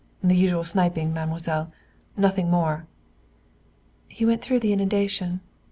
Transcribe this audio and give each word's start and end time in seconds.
"The 0.23 0.35
usual 0.35 0.63
sniping, 0.63 1.13
mademoiselle. 1.13 1.71
Nothing 2.17 2.49
more." 2.49 2.87
"He 4.07 4.25
went 4.25 4.41
through 4.41 4.61
the 4.61 4.73
inundation?" 4.73 5.41